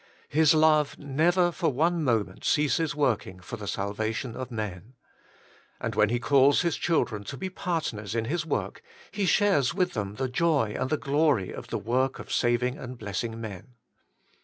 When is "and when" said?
5.79-6.09